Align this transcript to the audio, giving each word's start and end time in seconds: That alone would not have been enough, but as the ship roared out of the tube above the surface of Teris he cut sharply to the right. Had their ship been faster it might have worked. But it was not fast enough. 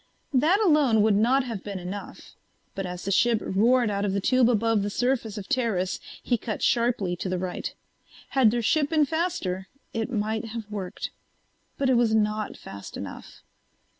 That 0.33 0.59
alone 0.61 1.03
would 1.03 1.13
not 1.13 1.43
have 1.43 1.63
been 1.63 1.77
enough, 1.77 2.33
but 2.73 2.87
as 2.87 3.05
the 3.05 3.11
ship 3.11 3.37
roared 3.39 3.91
out 3.91 4.03
of 4.03 4.13
the 4.13 4.19
tube 4.19 4.49
above 4.49 4.81
the 4.81 4.89
surface 4.89 5.37
of 5.37 5.47
Teris 5.47 5.99
he 6.23 6.39
cut 6.39 6.63
sharply 6.63 7.15
to 7.17 7.29
the 7.29 7.37
right. 7.37 7.71
Had 8.29 8.49
their 8.49 8.63
ship 8.63 8.89
been 8.89 9.05
faster 9.05 9.67
it 9.93 10.11
might 10.11 10.45
have 10.45 10.65
worked. 10.71 11.11
But 11.77 11.87
it 11.87 11.97
was 11.97 12.15
not 12.15 12.57
fast 12.57 12.97
enough. 12.97 13.43